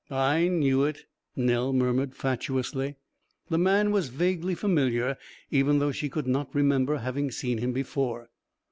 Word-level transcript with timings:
"I 0.09 0.47
knew 0.47 0.83
it," 0.85 1.05
Nell 1.35 1.71
murmured 1.73 2.15
fatuously. 2.15 2.95
The 3.49 3.59
man 3.59 3.91
was 3.91 4.09
vaguely 4.09 4.55
familiar, 4.55 5.15
even 5.51 5.77
though 5.77 5.91
she 5.91 6.09
could 6.09 6.25
not 6.25 6.55
remember 6.55 6.97
having 6.97 7.29
seen 7.29 7.59
him 7.59 7.71
before. 7.71 8.31